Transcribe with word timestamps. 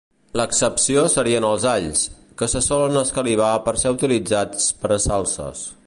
L'excepció 0.39 1.03
serien 1.15 1.45
els 1.49 1.67
alls, 1.73 2.01
que 2.41 2.49
se 2.55 2.63
solen 2.69 2.99
escalivar 3.03 3.53
per 3.69 3.75
ser 3.85 3.93
utilitzats 3.99 4.71
per 4.83 4.95
a 4.99 5.03
salses. 5.09 5.67